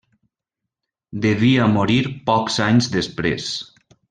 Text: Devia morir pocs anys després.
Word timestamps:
Devia 1.25 1.67
morir 1.75 2.01
pocs 2.31 2.59
anys 2.71 2.89
després. 2.97 3.53